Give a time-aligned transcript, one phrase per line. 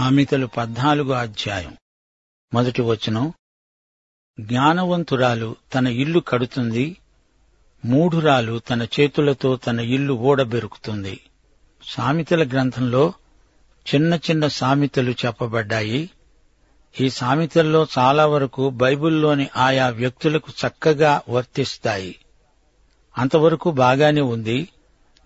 [0.00, 1.76] సామెతలు పద్నాలుగో అధ్యాయం.
[2.54, 3.32] మొదటి వచనం
[4.40, 6.96] జ్ఞానవంతురాలు తన ఇల్లు కడుతుంది
[7.84, 11.20] మూఢురాలు తన చేతులతో తన ఇల్లు ఓడబెరుకుతుంది.
[11.84, 13.12] సామెతల గ్రంథంలో
[13.94, 16.10] చిన్న చిన్న సామెతలు చెప్పబడ్డాయి.
[17.00, 22.16] ఈ సామెతల్లో చాలా వరకు బైబిల్లోని ఆయా వ్యక్తులకు చక్కగా వర్తిస్తాయి.
[23.18, 24.68] అంతవరకు బాగానే ఉంది.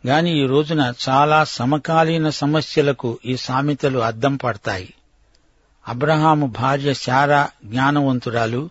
[0.06, 4.94] గాని ఈ రోజున చాలా సమకాలీన సమస్యలకు ఈ సామెతలు అద్దం పడతాయి.
[5.88, 8.70] అబ్రహాము భార్య శారా జ్ఞానవంతురాలు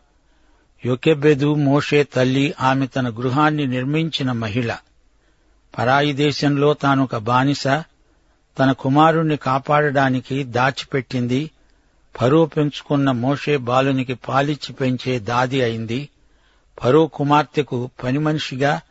[0.86, 4.78] యొకెబెదు మోషే తల్లి ఆమె తన గృహాన్ని నిర్మించిన మహిళ.
[5.78, 7.64] పరాయి దేశంలో తానొక బానిస
[8.59, 11.52] తన కుమారుణ్ణి కాపాడడానికి దాచిపెట్టింది
[12.16, 16.09] ఫరో పెంచుకున్న మోషే బాలునికి పాలిచ్చి పెంచే దాది అయింది
[16.81, 18.81] ఫరో కుమార్తెకు పనిమనిషిగా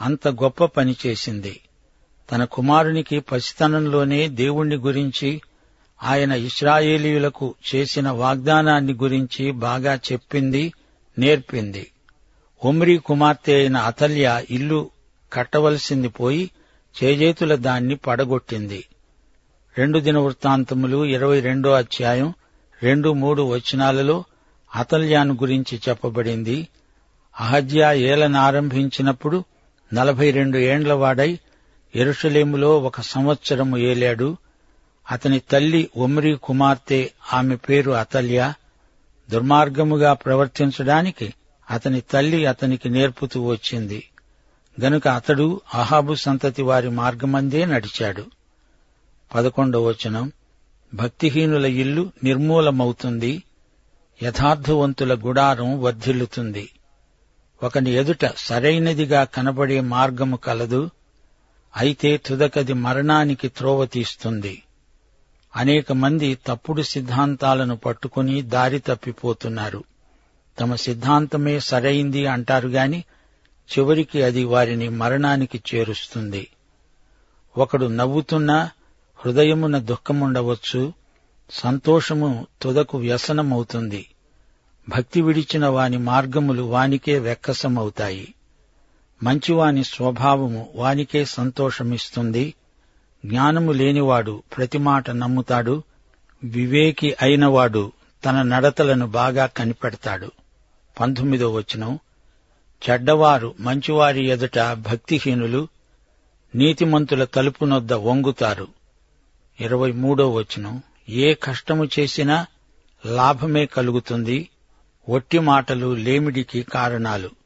[0.00, 1.60] అంత గొప్ప పని చేసింది.
[2.30, 5.40] తన కుమారునికి పసితనంలోనే దేవుణ్ణి గురించి
[6.02, 10.72] ఆయన ఇస్రాయేలీయులకు చేసిన వాగ్దానాన్ని గురించి బాగా చెప్పింది
[11.18, 11.90] నేర్పింది.
[12.64, 14.90] ఒమ్రీ కుమార్తె అయిన అతల్య ఇల్లు
[15.32, 16.50] కట్టవలసింది పోయి
[17.02, 18.84] చేజేతుల దాన్ని పడగొట్టింది.
[19.78, 22.34] రెండు దిన వృత్తాంతములు ఇరవై రెండో అధ్యాయం
[22.82, 24.24] రెండు మూడు వచనాలలో
[24.74, 26.68] అతల్యాను గురించి చెప్పబడింది.
[27.40, 29.44] అహజ్యా ఏలనారంభించినప్పుడు
[29.94, 31.38] నలభై రెండు ఏండ్లవాడై
[31.94, 34.36] ఎరుషలేములో ఒక సంవత్సరము ఏలాడు
[35.10, 38.52] అతని తల్లి ఒమ్రీ కుమార్తె ఆమె పేరు అతల్య.
[39.30, 41.34] దుర్మార్గముగా ప్రవర్తించడానికి
[41.70, 44.10] అతని తల్లి అతనికి నేర్పుతూ వచ్చింది.
[44.80, 48.26] గనుక అతడు అహాబు సంతతి వారి మార్గమందే నడిచాడు.
[49.34, 50.32] పదకొండవ వచనం.
[50.94, 53.42] భక్తిహీనుల ఇల్లు నిర్మూలమవుతుంది.
[54.22, 56.68] యథార్థవంతుల గుడారం వర్ధిల్లుతుంది.
[57.62, 60.90] ఒకని ఎదుట సరైనదిగా కనబడే మార్గము కలదు.
[61.76, 64.62] అయితే తుదకది మరణానికి త్రోవ తీస్తుంది.
[65.56, 69.84] అనేక మంది తప్పుడు సిద్ధాంతాలను పట్టుకుని దారి తప్పిపోతున్నారు.
[70.60, 73.04] తమ సిద్ధాంతమే సరైంది అంటారు గాని
[73.78, 76.48] చివరికి అది వారిని మరణానికి చేరుస్తుంది.
[77.58, 78.70] ఒకడు నవ్వుతున్నా
[79.16, 80.92] హృదయమున దుఃఖముండవచ్చు
[81.50, 84.06] సంతోషము తుదకు వ్యసనమవుతుంది.
[84.88, 88.34] భక్తి విడిచిన వాని మార్గములు వానికే వెక్కసమవుతాయి
[89.22, 92.54] మంచివాని స్వభావము వానికే సంతోషమిస్తుంది.
[93.26, 95.82] జ్ఞానము లేనివాడు ప్రతి మాట నమ్ముతాడు.
[96.44, 97.92] వివేకి అయినవాడు
[98.24, 100.30] తన నడతలను బాగా కనిపెడతాడు.
[101.00, 101.98] పంతొమ్మిదో వచనం.
[102.90, 105.68] చెడ్డవారు మంచివారి ఎదుట భక్తిహీనులు
[106.54, 108.68] నీతిమంతుల తలుపునొద్ద వంగుతారు.
[109.60, 110.82] ఇరవై మూడో వచనం.
[111.08, 112.46] ఏ కష్టము చేసినా
[113.06, 114.48] లాభమే కలుగుతుంది.
[115.08, 117.39] ఒట్టి మాటలు లేమిడికి కారణాలు.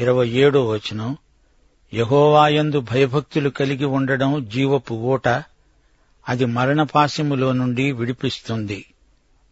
[0.00, 1.16] ఇరవై ఏడో వచనం.
[1.94, 5.28] యహోవాయందు భయభక్తులు కలిగి ఉండడం జీవపు ఊట
[6.28, 8.94] అది మరణపాశములో నుండి విడిపిస్తుంది.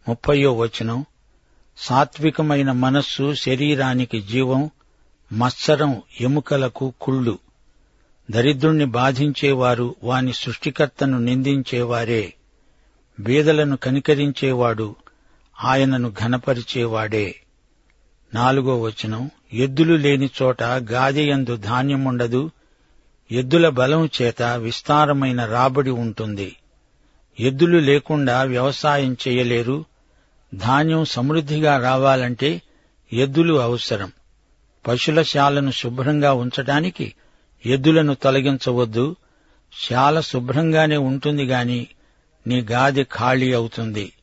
[0.09, 1.05] ముప్పయో వచనం.
[1.77, 4.69] సాత్వికమైన మనస్సు శరీరానికి జీవం
[5.33, 7.39] మత్సరం ఎముకలకు కుళ్ళు.
[8.31, 12.33] దరిద్రుణ్ణి బాధించేవారు వాని సృష్టికర్తను నిందించేవారే.
[13.19, 14.95] బీదలను కనికరించేవాడు
[15.63, 17.35] ఆయనను ఘనపరిచేవాడే.
[18.33, 19.31] నాలుగో వచనం.
[19.53, 22.51] ఎద్దులు లేని చోట గాదెయందు ధాన్యముండదు.
[23.31, 26.55] ఎద్దుల బలం చేత విస్తారమైన రాబడి ఉంటుంది.
[27.39, 29.85] ఎద్దులు లేకుండా వ్యవసాయం చేయలేరు.
[30.55, 32.61] ధాన్యం సమృద్ధిగా రావాలంటే
[33.13, 34.11] ఎద్దులు అవసరం.
[34.87, 37.13] పశుల శాలను శుభ్రంగా ఉంచటానికి
[37.65, 39.15] ఎద్దులను తొలగించవద్దు.
[39.89, 41.87] శాల శుభ్రంగానే ఉంటుంది గాని
[42.47, 44.13] నీ గాది ఖాళీ అవుతుంది.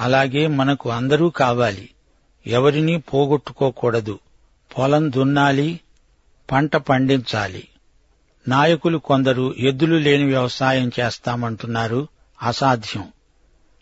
[0.00, 1.90] అలాగే మనకు అందరూ కావాలి.
[2.46, 4.18] ఎవరినీ పోగొట్టుకోకూడదు.
[4.78, 5.80] పొలం దున్నాలి
[6.52, 7.68] పంట పండించాలి.
[8.48, 12.08] నాయకులు కొందరు ఎద్దులు లేని వ్యవసాయం చేస్తామంటున్నారు.
[12.42, 13.04] అసాధ్యం.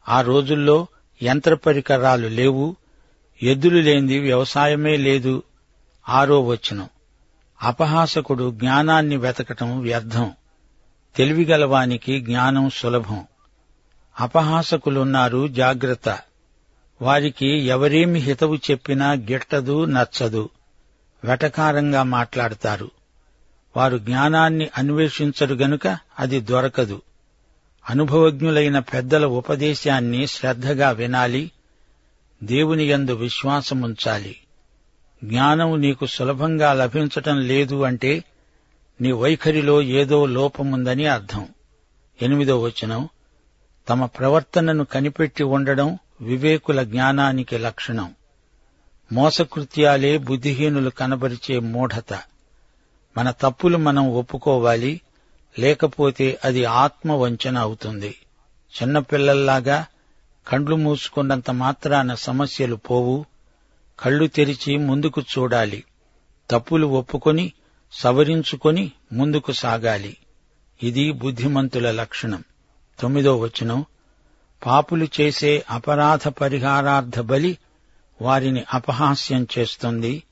[0.09, 0.87] ఆ రోజుల్లో
[1.23, 2.77] యంత్ర పరికరాలు లేవు
[3.43, 5.43] ఎద్దులు లేనిది వ్యవసాయమే లేదు
[6.09, 6.89] ఆరో వచనం.
[7.63, 10.33] అపహాసకుడు జ్ఞానాన్ని వెతకటం వ్యర్థం.
[11.17, 13.25] తెలివిగలవానికి జ్ఞానం సులభం.
[14.21, 16.19] అపహాసకులున్నారు జాగ్రత్త.
[17.03, 20.51] వారికి ఎవరేమి హితవు చెప్పినా గిట్టదు నచ్చదు.
[21.25, 22.91] వెటకారంగా మాట్లాడతారు.
[23.77, 27.03] వారు జ్ఞానాన్ని అన్వేషించరు గనుక అది దొరకదు.
[27.91, 31.51] అనుభవజ్ఞులైన పెద్దల ఉపదేశాన్ని శ్రద్ధగా వినాలి.
[32.43, 34.37] దేవుని యందు విశ్వాసముంచాలి
[35.25, 38.25] జ్ఞానం నీకు సులభంగా లభించటం లేదు అంటే
[39.01, 41.49] నీ వైఖరిలో ఏదో లోపముందని అర్థం.
[42.23, 43.09] ఎనిమిదో వచనం.
[43.89, 48.15] తమ ప్రవర్తనను కనిపెట్టి ఉండడం వివేకుల జ్ఞానానికి లక్షణం.
[49.13, 52.15] మోసకృత్యాలే బుద్ధిహీనులు కనబరిచే మూఢత.
[53.19, 55.01] మన తప్పులు మనం ఒప్పుకోవాలి
[55.59, 58.15] లేకపోతే అది ఆత్మ వంచన అవుతుంది.
[58.83, 59.87] చిన్నపిల్లల్లాగా
[60.49, 63.27] కండ్లు మూసుకున్నంత మాత్రాన సమస్యలు పోవు
[64.01, 65.85] కళ్ళు తెరిచి ముందుకు చూడాలి
[66.51, 67.53] తప్పులు ఒప్పుకొని
[67.93, 70.17] సవరించుకొని ముందుకు సాగాలి.
[70.83, 72.45] ఇది బుద్ధిమంతుల లక్షణం.
[73.01, 73.85] తొమ్మిదో వచనం
[74.67, 77.59] పాపులు చేసే అపరాధ పరిహారార్థ బలి
[78.23, 80.23] వారిని అపహాస్యం చేస్తుంది.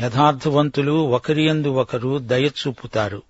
[0.00, 3.22] యథార్థవంతులు ఒకరియందు ఒకరు దయచూపుతారు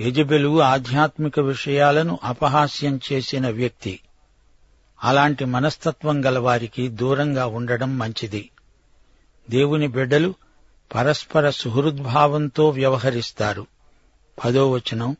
[0.00, 4.00] యజబెలు ఆధ్యాత్మిక విషయాలను అపహాస్యం చేసిన వ్యక్తి.
[5.04, 8.50] అలాంటి మనస్తత్వం గలవారికి దూరంగా ఉండడం మంచిది.
[9.50, 10.34] దేవుని బిడ్డలు
[10.94, 13.66] పరస్పర సుహృద్భావంతో వ్యవహరిస్తారు.
[14.44, 15.16] పదోవచనం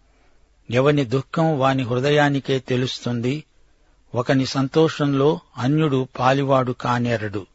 [0.71, 3.45] ఎవని దుఃఖం వాని హృదయానికే తెలుస్తుంది.
[4.15, 7.47] ఒకని సంతోషంలో అన్యుడు పాలివాడు కానేరడు.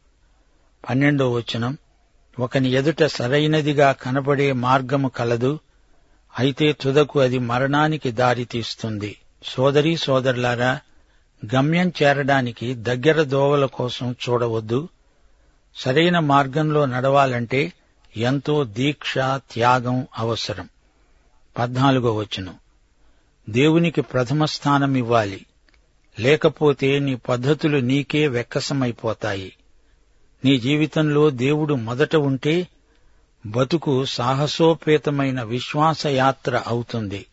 [0.88, 1.78] పన్నెండో వచనం.
[2.38, 5.58] ఒకని ఎదుట సరైనదిగా కనబడే మార్గము కలదు.
[6.38, 10.80] అయితే తుదకు అది మరణానికి దారితీస్తుంది సోదరీ సోదరులారా
[11.54, 14.88] గమ్యం చేరడానికి దగ్గర దోవల కోసం చూడవద్దు.
[15.76, 17.72] సరైన మార్గంలో నడవాలంటే
[18.16, 20.68] ఎంతో దీక్ష త్యాగం అవసరం.
[21.58, 22.54] పద్నాలుగో వచనం.
[23.50, 25.46] దేవునికి ప్రథమ స్థానం ఇవ్వాలి.
[26.20, 29.52] లేకపోతే నీ పద్ధతులు నీకే వెక్కసమైపోతాయి.
[30.44, 32.68] నీ జీవితంలో దేవుడు మొదట ఉంటే
[33.46, 37.26] బతుకు సాహసోపేతమైన విశ్వాసయాత్ర అవుతుంది.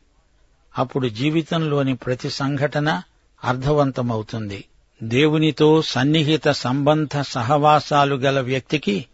[0.77, 3.01] అప్పుడు జీవితంలోని ప్రతి సంఘటన
[3.43, 4.65] అర్థవంతమవుతుంది.
[5.03, 9.05] దేవునితో సన్నిహిత సంబంధ సహవాసాలు గల వ్యక్తికి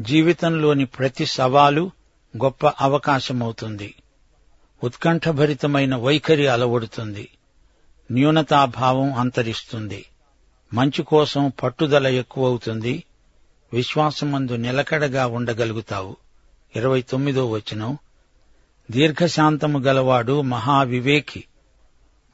[0.00, 1.90] జీవితంలోని ప్రతి సవాలు
[2.44, 3.94] గొప్ప అవకాశమవుతుంది.
[4.84, 7.28] ఉత్కంఠభరితమైన వైఖరి అలవడుతుంది.
[8.12, 10.04] న్యూనతాభావం అంతరిస్తుంది.
[10.74, 13.04] మంచి కోసం పట్టుదల ఎక్కువవుతుంది.
[13.74, 16.16] విశ్వాసమందు నిలకడగా ఉండగలుగుతావు.
[16.76, 17.98] ఇరవై తొమ్మిదో వచనం.
[18.90, 21.44] దీర్ఘశాంతము గలవాడు మహావివేకి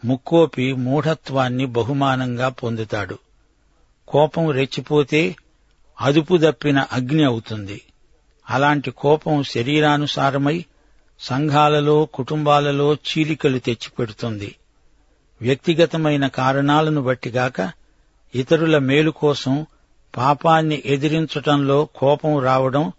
[0.05, 3.19] ముక్కోపి మూఢత్వాన్ని బహుమానంగా పొందుతాడు.
[4.09, 5.37] కోపం రెచ్చిపోతే
[6.01, 7.83] అదుపు దప్పిన అగ్ని అవుతుంది.
[8.51, 10.65] అలాంటి కోపం శరీరానుసారమై
[11.21, 14.55] సంఘాలలో కుటుంబాలలో చీలికలు తెచ్చిపెడుతుంది.
[15.43, 17.73] వ్యక్తిగతమైన కారణాలను బట్టిగాక
[18.35, 19.67] ఇతరుల మేలు కోసం
[20.17, 22.93] పాపాన్ని ఎదిరించటంలో కోపం రావడం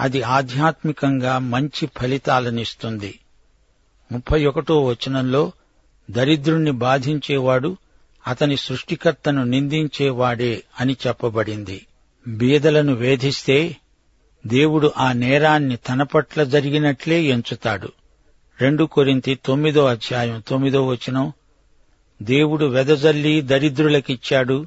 [0.00, 3.18] అది ఆధ్యాత్మికంగా మంచి ఫలితాలనిస్తుంది.
[4.12, 5.52] ముప్పై ఒకటో వచనంలో
[6.10, 7.76] దరిద్రుణ్ణి బాధించేవాడు
[8.26, 11.86] అతని సృష్టికర్తను నిందించేవాడే అని చెప్పబడింది.
[12.28, 13.76] బీదలను వేధిస్తే
[14.46, 17.92] దేవుడు ఆ నేరాన్ని తన పట్ల జరిగినట్లే ఎంచుతాడు.
[18.60, 21.32] రెండు కొరింతి తొమ్మిదో అధ్యాయం తొమ్మిదో వచనం
[22.22, 24.66] దేవుడు వెదజల్లి దరిద్రులకిచ్చాడు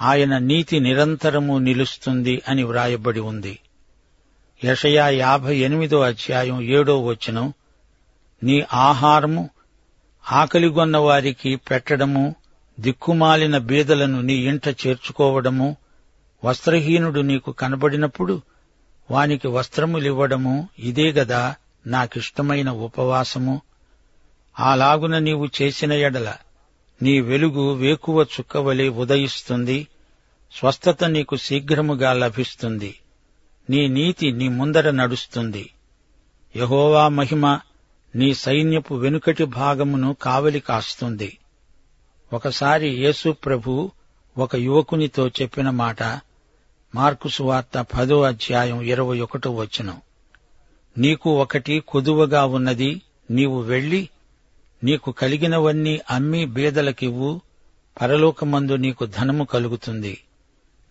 [0.00, 3.58] ఆయన నీతి నిరంతరము నిలుస్తుంది అని వ్రాయబడి ఉంది.
[4.64, 7.52] యషయా యాభై ఎనిమిదో అధ్యాయం ఏడో వచనం
[8.42, 9.50] నీ ఆహారము
[10.32, 12.34] ఆకలిగొన్న వారికి పెట్టడము
[12.80, 15.76] దిక్కుమాలిన బీదలను నీ ఇంట చేర్చుకోవడము
[16.44, 18.42] వస్త్రహీనుడు నీకు కనబడినప్పుడు
[19.10, 21.54] వానికి వస్త్రములివ్వడము ఇదే గదా
[21.86, 23.60] నాకిష్టమైన ఉపవాసము.
[24.58, 26.34] అలాగున నీవు చేసిన ఎడల
[27.02, 29.88] నీ వెలుగు వేకువ చుక్కవలే ఉదయిస్తుంది
[30.52, 33.00] స్వస్థత నీకు శీఘ్రముగా లభిస్తుంది
[33.70, 35.70] నీ నీతి నీ ముందర నడుస్తుంది.
[36.56, 37.60] యహోవా మహిమ
[38.16, 41.38] నీ సైన్యపు వెనుకటి భాగమును కావలి కాస్తుంది.
[42.32, 43.90] ఒకసారి యేసు ప్రభు
[44.38, 46.02] ఒక యువకునితో చెప్పిన మాట
[46.94, 50.00] మార్కు సువార్త పదో అధ్యాయం ఇరవై ఒకటో వచనం.
[50.98, 54.08] నీకు ఒకటి కొదువగా ఉన్నది నీవు వెళ్ళి
[54.84, 57.40] నీకు కలిగినవన్నీ అమ్మి బీదలకివ్వు
[58.02, 60.24] పరలోకమందు నీకు ధనము కలుగుతుంది.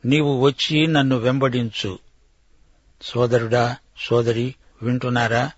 [0.06, 2.00] నీవు వచ్చి నన్ను వెంబడించు.
[3.02, 5.52] సోదరుడా సోదరి వింటున్నారా?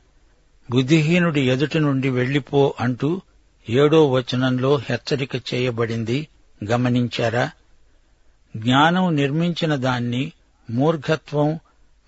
[0.71, 3.21] బుద్ధిహీనుడి ఎదుటి నుండి వెళ్ళిపో అంటూ
[3.69, 6.27] ఏడో వచనంలో హెచ్చరిక చేయబడింది.
[6.69, 7.51] గమనించారా?
[8.57, 10.31] జ్ఞానం నిర్మించిన దాన్ని
[10.69, 11.59] మూర్ఘత్వం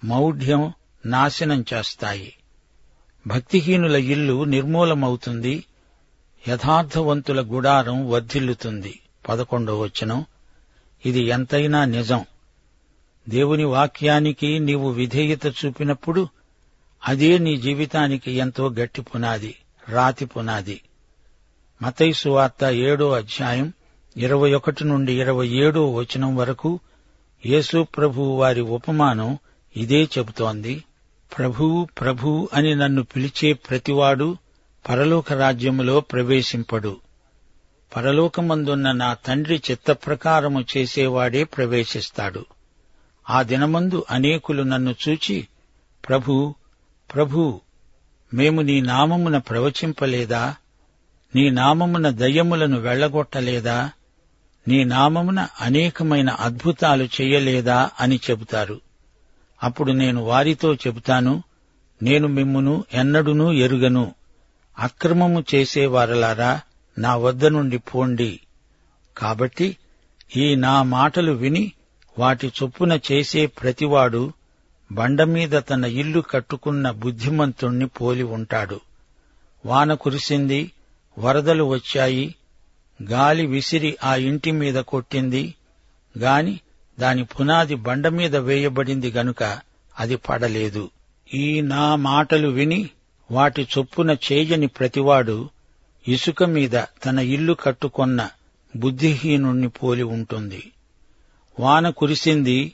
[0.03, 0.73] మౌఢ్యం
[1.05, 2.33] నాశనం చేస్తాయి.
[3.27, 5.63] భక్తిహీనుల ఇల్లు నిర్మూలమవుతుంది.
[6.47, 8.99] యథార్థవంతుల గుడారం వర్ధిల్లుతుంది.
[9.29, 10.25] పదకొండో వచనం.
[11.05, 12.25] ఇది ఎంతైనా నిజం.
[13.29, 16.27] దేవుని వాక్యానికి నీవు విధేయత చూపినప్పుడు
[17.07, 19.55] అదే నీ జీవితానికి ఎంతో గట్టి పునాది
[19.89, 20.81] రాతి పునాది.
[21.81, 23.73] మతైసు వార్త ఏడో అధ్యాయం
[24.17, 26.79] ఇరవై ఒకటి నుండి ఇరవై ఏడో వచనం వరకు
[27.45, 29.37] యేసు ప్రభు వారి ఉపమానం
[29.77, 30.83] ఇదే చెబుతోంది.
[31.37, 34.37] ప్రభు ప్రభు అని నన్ను పిలిచే ప్రతివాడు
[34.89, 36.97] పరలోక రాజ్యములో ప్రవేశింపడు.
[37.95, 42.45] పరలోకమందున్న నా తండ్రి చిత్తప్రకారము చేసేవాడే ప్రవేశిస్తాడు.
[43.29, 45.47] ఆ దినమందు అనేకులు నన్ను చూచి
[46.07, 46.55] ప్రభు
[47.15, 47.61] ప్రభు
[48.33, 50.55] మేము నీ నామమున ప్రవచింపలేదా?
[51.35, 53.91] నీ నామమున దయ్యములను వెళ్ళగొట్టలేదా
[54.67, 58.81] నీ నామమున అనేకమైన అద్భుతాలు చెయ్యలేదా అని చెబుతారు.
[59.63, 61.43] అప్పుడు నేను వారితో చెబుతాను
[62.01, 64.13] నేను మిమ్మును ఎన్నడునూ ఎరుగను.
[64.79, 66.61] అక్రమము చేసేవారలారా
[66.97, 68.39] నా వద్ద నుండి పోండి.
[69.17, 69.77] కాబట్టి
[70.35, 71.71] ఈ నా మాటలు విని
[72.19, 74.33] వాటి చొప్పున చేసే ప్రతివాడు
[74.91, 78.79] బండమీద తన ఇల్లు కట్టుకున్న బుద్ధిమంతుణ్ణి పోలి ఉంటాడు.
[79.65, 80.71] వాన కురిసింది
[81.19, 82.35] వరదలు వచ్చాయి
[83.03, 85.55] గాలి విసిరి ఆ ఇంటి మీద కొట్టింది
[86.17, 86.59] గాని
[86.99, 89.59] దాని పునాది బండ మీద వేయబడింది గనుక
[89.99, 90.89] అది పడలేదు.
[91.33, 92.89] ఈ నా మాటలు విని
[93.31, 95.49] వాటి చొప్పున చేయని ప్రతివాడు
[96.07, 98.29] ఇసుక మీద తన ఇల్లు కట్టుకొన్న
[98.75, 100.71] బుద్ధిహీనుణ్ణి పోలి ఉంటుంది.
[101.59, 102.71] వాన కురిసింది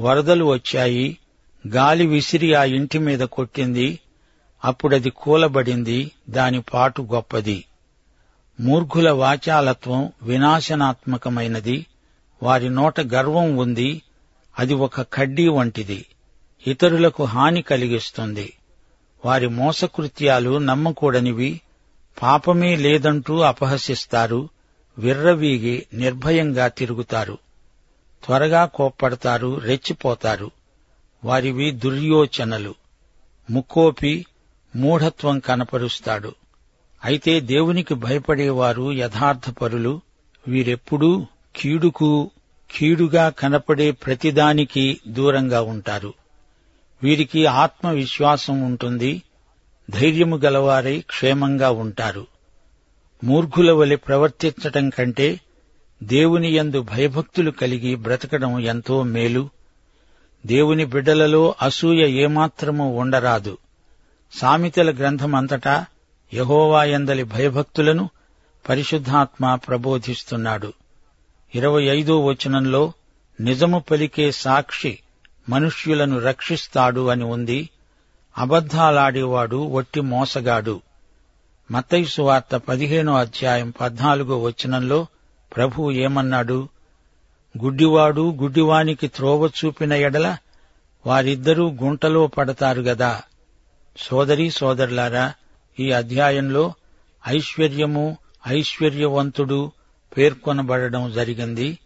[0.00, 1.18] వరదలు వచ్చాయి
[1.66, 3.98] గాలి విసిరి ఆ ఇంటి మీద కొట్టింది
[4.64, 7.64] అప్పుడది కూలబడింది దాని పాటు గొప్పది.
[8.60, 11.86] మూర్ఘుల వాచాలత్వం వినాశనాత్మకమైనది
[12.42, 14.02] వారి నోట గర్వం ఉంది
[14.58, 16.06] అది ఒక కడ్డీ వంటిది
[16.66, 18.52] ఇతరులకు హాని కలిగిస్తుంది.
[19.24, 21.60] వారి మోసకృత్యాలు నమ్మకూడనివి
[22.22, 24.48] పాపమే లేదంటూ అపహసిస్తారు
[24.98, 27.38] విర్రవీగి నిర్భయంగా తిరుగుతారు.
[28.24, 30.50] త్వరగా కోప్పడతారు రెచ్చిపోతారు.
[31.24, 32.74] వారివి దుర్యోచనలు.
[33.50, 34.26] ముక్కోపి
[34.76, 36.34] మూఢత్వం కనపరుస్తాడు.
[37.04, 40.00] అయితే దేవునికి భయపడేవారు యథార్థపరులు
[40.48, 41.26] వీరెప్పుడూ
[41.56, 42.30] కీడుకు
[42.70, 46.14] కీడుగా కనపడే ప్రతిదానికి దూరంగా ఉంటారు.
[47.04, 49.22] వీరికి ఆత్మవిశ్వాసం ఉంటుంది.
[49.90, 52.26] ధైర్యము గలవారై క్షేమంగా ఉంటారు.
[53.24, 55.40] మూర్ఖుల వలె ప్రవర్తించటం కంటే
[56.02, 59.48] దేవుని యందు భయభక్తులు కలిగి బ్రతకడం ఎంతో మేలు.
[60.46, 63.58] దేవుని బిడ్డలలో అసూయ ఏమాత్రమూ ఉండరాదు.
[64.32, 65.86] సామెతల గ్రంథమంతటా
[66.34, 68.10] యహోవాయందలి భయభక్తులను
[68.68, 70.72] పరిశుద్ధాత్మ ప్రబోధిస్తున్నాడు.
[71.54, 72.92] ఇరవై ఐదో వచనంలో
[73.40, 74.98] నిజము పలికే సాక్షి
[75.48, 77.70] మనుష్యులను రక్షిస్తాడు అని ఉంది.
[78.38, 80.80] అబద్ధాలాడేవాడు వట్టి మోసగాడు.
[81.70, 85.06] మత్తైసు వార్త పదిహేనో అధ్యాయం పద్నాలుగో వచనంలో
[85.56, 86.68] ప్రభు ఏమన్నాడు?
[87.62, 90.36] గుడ్డివాడు గుడ్డివానికి త్రోవ చూపిన ఎడల
[91.06, 93.22] వారిద్దరూ గుంటలో పడతారు గదా.
[93.98, 95.32] సోదరీ సోదరులారా
[95.80, 96.74] ఈ అధ్యాయంలో
[97.28, 98.16] ఐశ్వర్యము
[98.48, 99.72] ఐశ్వర్యవంతుడు
[100.16, 101.78] పేర్కొనబడడం జరిగింది.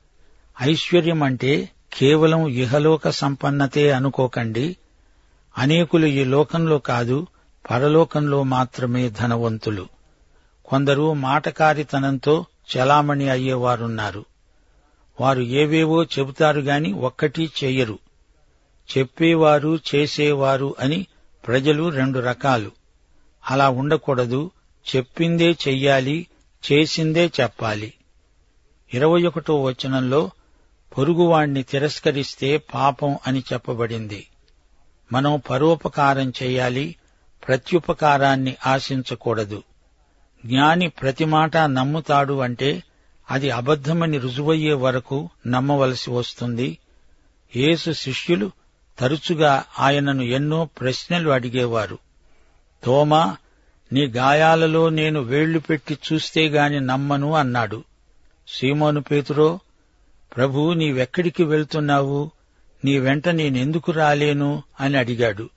[0.62, 4.76] ఐశ్వర్యం అంటే కేవలం ఇహలోక సంపన్నతే అనుకోకండి.
[5.58, 7.26] అనేకులు ఈ లోకంలో కాదు
[7.70, 9.88] పరలోకంలో మాత్రమే ధనవంతులు.
[10.64, 14.24] కొందరు మాటకారితనంతో చలామణి అయ్యేవారున్నారు.
[15.20, 17.98] వారు ఏవేవో చెబుతారు గాని ఒక్కటీ చెయ్యరు
[18.98, 21.06] చెప్పేవారు చేసేవారు అని
[21.46, 22.70] ప్రజలు రెండు రకాలు.
[23.50, 24.50] అలా ఉండకూడదు
[24.96, 26.26] చెప్పిందే చెయ్యాలి
[26.72, 27.92] చేసిందే చెప్పాలి.
[28.94, 30.30] ఇరవై ఒకటో వచనంలో
[30.96, 34.26] పొరుగువాణ్ణి తిరస్కరిస్తే పాపం అని చెప్పబడింది.
[35.12, 36.96] మనం పరోపకారం చేయాలి
[37.48, 39.62] ప్రత్యుపకారాన్ని ఆశించకూడదు.
[40.46, 42.82] జ్ఞాని ప్రతి మాట నమ్ముతాడు అంటే
[43.30, 46.78] అది అబద్ధమని రుజువయ్యే వరకు నమ్మవలసి వస్తుంది.
[47.56, 48.50] యేసు శిష్యులు
[48.98, 51.98] తరచుగా ఆయనను ఎన్నో ప్రశ్నలు అడిగేవారు.
[52.84, 53.36] తోమా
[53.92, 57.84] నీ గాయాలలో నేను వేళ్ళు పెట్టి చూస్తే గాని నమ్మను అన్నాడు.
[58.48, 59.60] సీమోను పేతురో
[60.38, 62.30] ప్రభు నీవెక్కడికి వెళ్తున్నావు?
[62.84, 64.62] నీ వెంట నేనెందుకు రాలేను?
[64.80, 65.50] అని అడిగాడు.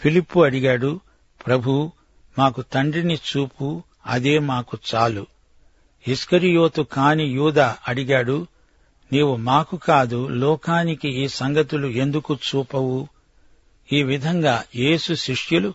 [0.00, 1.00] ఫిలిప్పు అడిగాడు
[1.46, 1.92] ప్రభు
[2.38, 5.26] మాకు తండ్రిని చూపు అదే మాకు చాలు.
[6.08, 8.46] ఇస్కరియోతు కాని యూద అడిగాడు
[9.12, 13.08] నీవు మాకు కాదు లోకానికి ఈ సంగతులు ఎందుకు చూపవు?
[13.92, 15.74] ఈ విధంగా యేసు శిష్యులు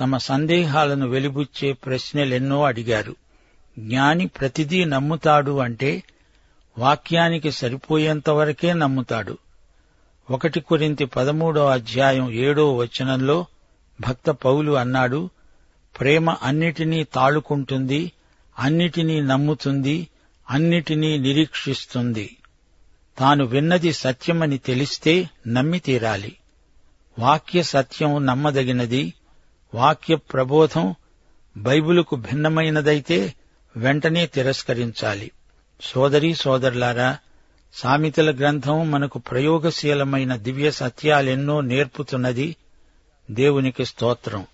[0.00, 3.16] తమ సందేహాలను వెలిబుచ్చే ప్రశ్నలెన్నో అడిగారు.
[3.78, 6.02] జ్ఞాని ప్రతిదీ నమ్ముతాడు అంటే
[6.78, 9.38] వాక్యానికి సరిపోయేంతవరకే నమ్ముతాడు.
[10.30, 13.46] ఒకటి కొరింతి పదమూడో అధ్యాయం ఏడో వచనంలో
[14.00, 15.30] భక్త పౌలు అన్నాడు
[16.00, 18.12] ప్రేమ అన్నిటినీ తాళుకుంటుంది
[18.58, 20.08] అన్నిటినీ నమ్ముతుంది
[20.50, 22.36] అన్నిటినీ నిరీక్షిస్తుంది.
[23.18, 26.36] తాను విన్నది సత్యమని తెలిస్తే నమ్మి తీరాలి.
[27.18, 29.14] వాక్య సత్యం నమ్మదగినది
[29.74, 30.94] వాక్య ప్రబోధం
[31.56, 33.34] బైబిలుకు భిన్నమైనదైతే
[33.76, 35.30] వెంటనే తిరస్కరించాలి.
[35.80, 37.18] సోదరి సోదరులారా
[37.74, 42.56] సామెతల గ్రంథం మనకు ప్రయోగశీలమైన దివ్య సత్యాలెన్నో నేర్పుతున్నది
[43.30, 44.46] దేవునికి స్తోత్రం.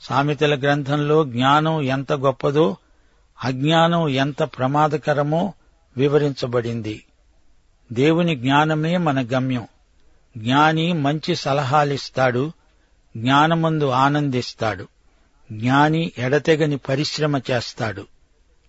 [0.00, 2.76] సామెతల గ్రంథంలో జ్ఞానం ఎంత గొప్పదో
[3.44, 5.52] అజ్ఞానం ఎంత ప్రమాదకరమో
[5.96, 7.04] వివరించబడింది.
[7.92, 9.68] దేవుని జ్ఞానమే మన గమ్యం.
[10.38, 12.52] జ్ఞాని మంచి సలహాలిస్తాడు
[13.16, 14.88] జ్ఞానమందు ఆనందిస్తాడు.
[15.52, 18.06] జ్ఞాని ఎడతెగని పరిశ్రమ చేస్తాడు.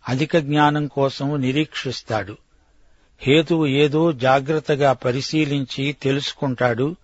[0.10, 2.38] అధిక జ్ఞానం కోసం నిరీక్షిస్తాడు.
[3.22, 6.96] హేతువు ఏదో జాగ్రత్తగా పరిశీలించి తెలుసుకుంటాడు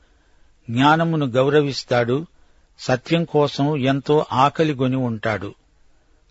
[0.70, 2.26] జ్ఞానమును గౌరవిస్తాడు
[2.80, 5.56] సత్యం కోసం ఎంతో ఆకలిగొని ఉంటాడు.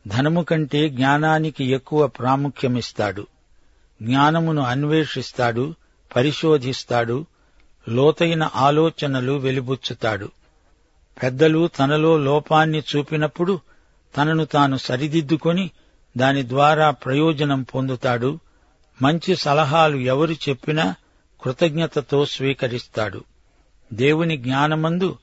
[0.09, 3.26] ధనము కంటే జ్ఞానానికి ఎక్కువ ప్రాముఖ్యమిస్తాడు.
[4.02, 5.75] జ్ఞానమును అన్వేషిస్తాడు
[6.16, 7.26] పరిశోధిస్తాడు
[7.88, 10.31] లోతైన ఆలోచనలు వెలిబుచ్చుతాడు.
[11.23, 13.61] పెద్దలు తనలో లోపాన్ని చూపినప్పుడు
[14.16, 15.71] తనను తాను సరిదిద్దుకొని
[16.16, 18.38] దాని ద్వారా ప్రయోజనం పొందుతాడు.
[19.02, 20.94] మంచి సలహాలు ఎవరు చెప్పినా
[21.42, 23.25] కృతజ్ఞతతో స్వీకరిస్తాడు.
[23.92, 25.18] దేవుని జ్ఞానమందు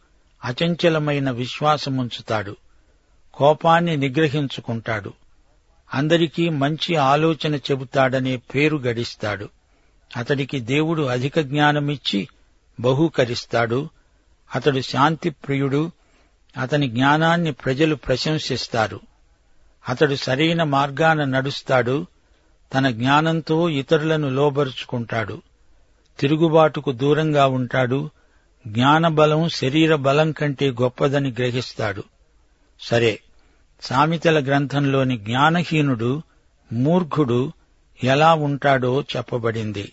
[0.46, 2.56] అచంచలమైన విశ్వాసముంచుతాడు.
[3.34, 5.14] కోపాన్ని నిగ్రహించుకుంటాడు.
[5.94, 9.50] అందరికీ మంచి ఆలోచన చెబుతాడనే పేరు గడిస్తాడు.
[10.18, 12.28] అతడికి దేవుడు అధిక జ్ఞానమిచ్చి
[12.80, 13.90] బహూకరిస్తాడు.
[14.56, 15.92] అతడు శాంతి ప్రియుడు
[16.62, 19.00] అతని జ్ఞానాన్ని ప్రజలు ప్రశంసిస్తారు.
[19.90, 22.08] అతడు సరైన మార్గాన నడుస్తాడు
[22.74, 25.42] తన జ్ఞానంతో ఇతరులను లోబరుచుకుంటాడు
[26.20, 28.10] తిరుగుబాటుకు దూరంగా ఉంటాడు
[28.68, 32.04] జ్ఞానబలం శరీర బలం కంటే గొప్పదని గ్రహిస్తాడు.
[32.82, 33.20] సరే
[33.82, 36.24] సామెతల గ్రంథంలోని జ్ఞానహీనుడు
[36.74, 37.54] మూర్ఖుడు
[38.04, 39.92] ఎలా ఉంటాడో చెప్పబడింది.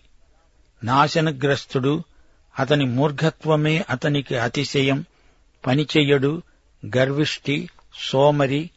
[0.84, 2.04] నాశనగ్రస్తుడు
[2.58, 5.04] అతని మూర్ఘత్వమే అతనికి అతిశయం
[5.66, 6.42] పనిచెయ్యడు
[6.96, 7.68] గర్విష్టి
[8.10, 8.70] సోమరి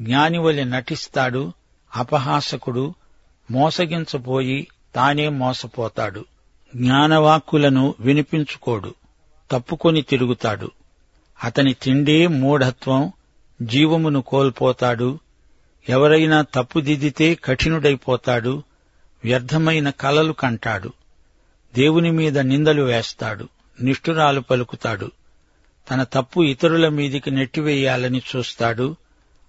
[0.00, 1.52] జ్ఞానివలి నటిస్తాడు
[1.96, 2.94] అపహాసకుడు
[3.50, 6.24] మోసగించబోయి తానే మోసపోతాడు.
[6.76, 8.94] జ్ఞానవాక్కులను వినిపించుకోడు
[9.50, 10.70] తప్పుకొని తిరుగుతాడు.
[11.44, 13.12] అతని తిండే మూఢత్వం
[13.62, 15.18] జీవమును కోల్పోతాడు
[15.88, 18.62] ఎవరైనా తప్పుదిద్దితే కఠినుడైపోతాడు
[19.24, 20.92] వ్యర్థమైన కలలు కంటాడు.
[21.74, 23.48] దేవుని మీద నిందలు వేస్తాడు
[23.80, 25.10] నిష్ఠురాలు పలుకుతాడు.
[25.90, 28.96] తన తప్పు ఇతరుల మీదికి నెట్టివేయాలని చూస్తాడు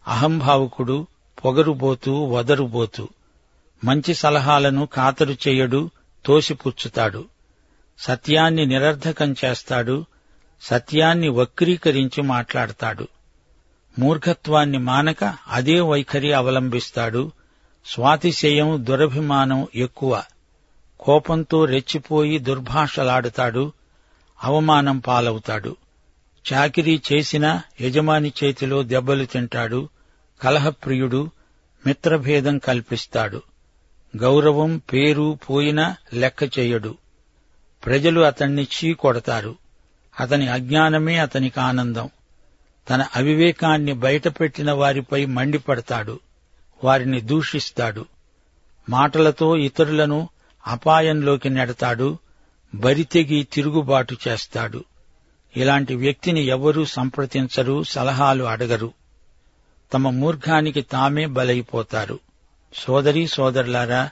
[0.08, 1.08] అహంభావుకుడు
[1.46, 3.08] పొగరుబోతూ వదరుబోతూ
[3.84, 5.92] మంచి సలహాలను ఖాతరు చేయడు
[6.26, 7.26] తోసిపుచ్చుతాడు.
[8.00, 10.06] సత్యాన్ని నిరర్ధకం చేస్తాడు
[10.62, 13.08] సత్యాన్ని వక్రీకరించి మాట్లాడతాడు.
[14.00, 17.32] మూర్ఖత్వాన్ని మానక అదే వైఖరి అవలంబిస్తాడు.
[17.86, 20.24] స్వాతిశయం దురభిమానం ఎక్కువ.
[21.00, 23.74] కోపంతో రెచ్చిపోయి దుర్భాషలాడుతాడు
[24.44, 25.76] అవమానం పాలవుతాడు.
[26.54, 29.90] చాకిరీ చేసినా యజమాని చేతిలో దెబ్బలు తింటాడు
[30.42, 31.32] కలహప్రియుడు
[31.88, 33.42] మిత్రభేదం కల్పిస్తాడు
[34.18, 36.98] గౌరవం పేరు పోయినా లెక్క చెయ్యడు
[37.86, 39.56] ప్రజలు అతన్ని చీకొడతారు
[40.20, 42.10] అతని అజ్ఞానమే అతనికి ఆనందం.
[42.90, 46.20] తన అవివేకాన్ని బయటపెట్టిన వారిపై మండిపడతాడు.
[46.84, 48.06] వారిని దూషిస్తాడు.
[48.90, 50.30] మాటలతో ఇతరులను
[50.68, 52.18] అపాయంలోకి నెడతాడు.
[52.76, 54.84] బరితెగి తిరుగుబాటు చేస్తాడు.
[55.58, 58.94] ఇలాంటి వ్యక్తిని ఎవరూ సంప్రదించరు సలహాలు అడగరు.
[59.94, 62.20] తమ మూర్ఖానికి తామే బలైపోతారు.
[62.76, 64.10] సోదరీ సోదరులారా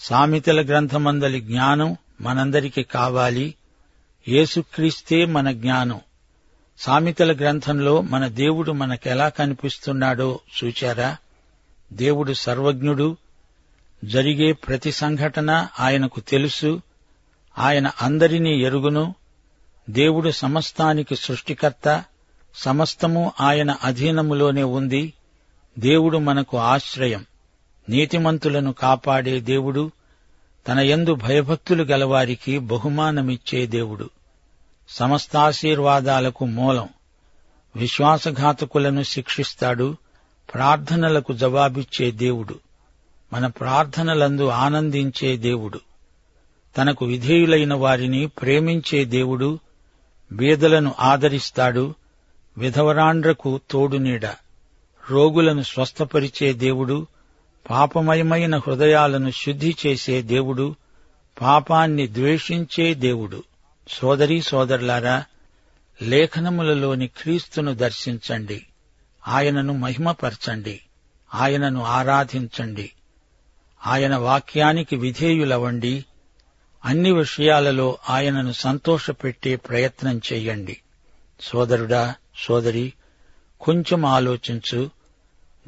[0.00, 3.54] సామెతల గ్రంథమందలి జ్ఞానం మనందరికి కావాలి.
[4.28, 6.00] యేసుక్రీస్తే మన జ్ఞానం.
[6.78, 11.16] సామెతల గ్రంథంలో మన దేవుడు మనకెలా కనిపిస్తున్నాడో చూచారా?
[11.92, 13.16] దేవుడు సర్వజ్ఞుడు.
[14.04, 16.80] జరిగే ప్రతి సంఘటన ఆయనకు తెలుసు.
[17.58, 19.14] ఆయన అందరినీ ఎరుగును.
[19.90, 22.04] దేవుడు సమస్తానికి సృష్టికర్త
[22.54, 25.12] సమస్తము ఆయన అధీనములోనే ఉంది.
[25.78, 27.26] దేవుడు మనకు ఆశ్రయం.
[27.88, 29.90] నీతిమంతులను కాపాడే దేవుడు
[30.68, 34.10] తన యందు భయభక్తులు గలవారికి బహుమానమిచ్చే దేవుడు.
[34.88, 36.88] సమస్తాశీర్వాదాలకు మూలం.
[37.76, 39.96] విశ్వాసఘాతకులను శిక్షిస్తాడు
[40.54, 42.58] ప్రార్థనలకు జవాబిచ్చే దేవుడు.
[43.32, 45.80] మన ప్రార్థనలందు ఆనందించే దేవుడు.
[46.76, 49.58] తనకు విధేయులైన వారిని ప్రేమించే దేవుడు
[50.32, 51.94] బీదలను ఆదరిస్తాడు
[52.58, 54.26] విధవరాండ్రకు తోడునీడ
[55.10, 57.06] రోగులను స్వస్థపరిచే దేవుడు
[57.70, 60.74] పాపమయమైన హృదయాలను శుద్ధి చేసే దేవుడు
[61.40, 63.42] పాపాన్ని ద్వేషించే దేవుడు.
[63.88, 65.24] సోదరీ సోదరులారా
[66.02, 68.66] లేఖనములలోని క్రీస్తును దర్శించండి.
[69.28, 70.80] ఆయనను మహిమపరచండి.
[71.34, 72.90] ఆయనను ఆరాధించండి.
[73.86, 76.04] ఆయన వాక్యానికి విధేయులవండి.
[76.84, 80.76] అన్ని విషయాలలో ఆయనను సంతోషపెట్టే ప్రయత్నం చెయ్యండి
[81.40, 82.92] సోదరుడా సోదరి
[83.60, 84.90] కొంచెం ఆలోచించు.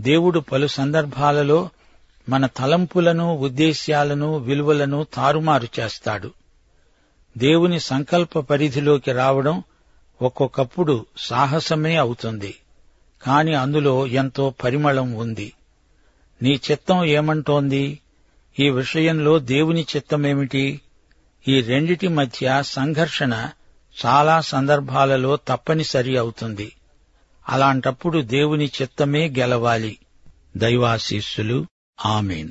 [0.01, 1.69] దేవుడు పలు సందర్భాలలో
[2.29, 6.31] మన తలంపులను ఉద్దేశ్యాలను విలువలను తారుమారు చేస్తాడు.
[7.39, 9.63] దేవుని సంకల్ప పరిధిలోకి రావడం
[10.23, 12.55] ఒక్కొక్కప్పుడు సాహసమే అవుతుంది.
[13.23, 15.53] కాని అందులో ఎంతో పరిమళం ఉంది.
[16.43, 17.99] నీ చిత్తం ఏమంటోంది?
[18.61, 20.81] ఈ విషయంలో దేవుని చిత్తమేమిటి?
[21.49, 23.51] ఈ రెండిటి మధ్య సంఘర్షణ
[24.07, 26.73] చాలా సందర్భాలలో తప్పనిసరి అవుతుంది.
[27.49, 29.99] అలాంటప్పుడు దేవుని చిత్తమే గెలవాలి.
[30.57, 31.67] దైవాశీస్సులు.
[32.05, 32.51] ఆమెను.